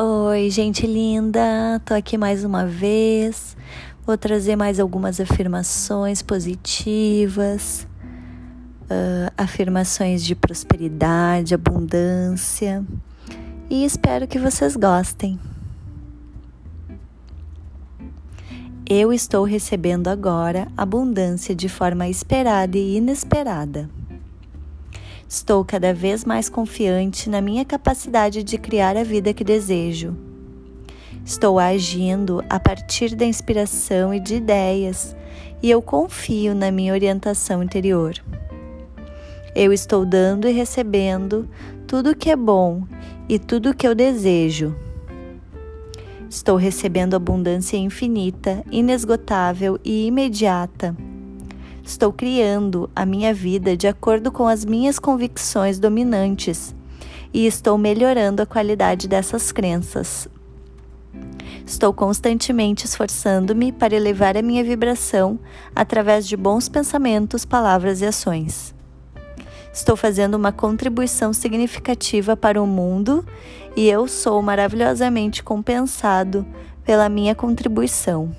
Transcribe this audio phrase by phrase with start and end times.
[0.00, 3.56] Oi, gente linda, tô aqui mais uma vez.
[4.06, 7.84] Vou trazer mais algumas afirmações positivas,
[8.82, 12.84] uh, afirmações de prosperidade, abundância
[13.68, 15.36] e espero que vocês gostem.
[18.88, 23.90] Eu estou recebendo agora abundância de forma esperada e inesperada.
[25.28, 30.16] Estou cada vez mais confiante na minha capacidade de criar a vida que desejo.
[31.22, 35.14] Estou agindo a partir da inspiração e de ideias,
[35.62, 38.14] e eu confio na minha orientação interior.
[39.54, 41.46] Eu estou dando e recebendo
[41.86, 42.84] tudo o que é bom
[43.28, 44.74] e tudo o que eu desejo.
[46.30, 50.96] Estou recebendo abundância infinita, inesgotável e imediata
[51.88, 56.76] Estou criando a minha vida de acordo com as minhas convicções dominantes
[57.32, 60.28] e estou melhorando a qualidade dessas crenças.
[61.64, 65.40] Estou constantemente esforçando-me para elevar a minha vibração
[65.74, 68.74] através de bons pensamentos, palavras e ações.
[69.72, 73.24] Estou fazendo uma contribuição significativa para o mundo
[73.74, 76.46] e eu sou maravilhosamente compensado
[76.84, 78.30] pela minha contribuição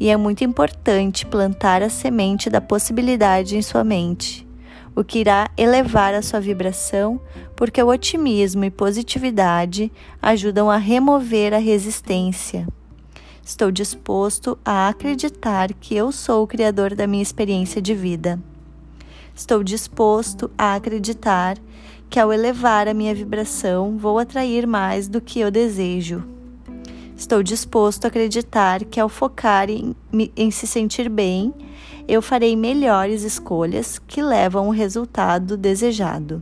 [0.00, 4.46] e é muito importante plantar a semente da possibilidade em sua mente,
[4.94, 7.20] o que irá elevar a sua vibração,
[7.56, 12.66] porque o otimismo e positividade ajudam a remover a resistência.
[13.44, 18.38] Estou disposto a acreditar que eu sou o criador da minha experiência de vida.
[19.34, 21.56] Estou disposto a acreditar
[22.10, 26.37] que ao elevar a minha vibração vou atrair mais do que eu desejo.
[27.18, 29.92] Estou disposto a acreditar que ao focar em,
[30.36, 31.52] em se sentir bem,
[32.06, 36.40] eu farei melhores escolhas que levam o resultado desejado.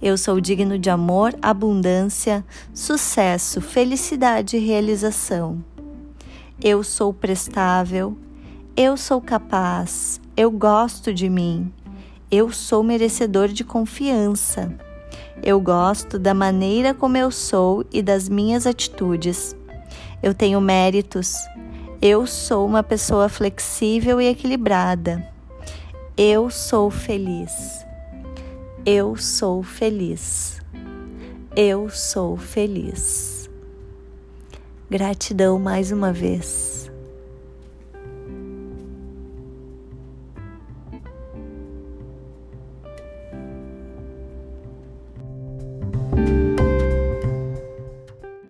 [0.00, 5.58] Eu sou digno de amor, abundância, sucesso, felicidade e realização.
[6.62, 8.16] Eu sou prestável,
[8.76, 11.72] eu sou capaz, eu gosto de mim,
[12.30, 14.85] eu sou merecedor de confiança.
[15.42, 19.54] Eu gosto da maneira como eu sou e das minhas atitudes.
[20.22, 21.34] Eu tenho méritos.
[22.00, 25.26] Eu sou uma pessoa flexível e equilibrada.
[26.16, 27.84] Eu sou feliz.
[28.84, 30.60] Eu sou feliz.
[31.54, 33.48] Eu sou feliz.
[34.90, 36.75] Gratidão mais uma vez.